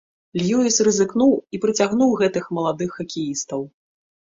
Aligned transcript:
Льюіс 0.43 0.77
рызыкнуў 0.87 1.35
і 1.57 1.61
прыцягнуў 1.67 2.17
гэтых 2.23 2.49
маладых 2.61 2.89
хакеістаў. 2.99 3.61